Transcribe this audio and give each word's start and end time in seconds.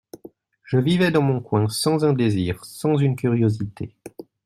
Je 0.63 0.79
vivais 0.79 1.11
dans 1.11 1.21
mon 1.21 1.41
coin, 1.41 1.69
sans 1.69 2.05
un 2.05 2.13
désir, 2.13 2.65
sans 2.65 2.97
une 2.97 3.15
curiosité. 3.15 3.93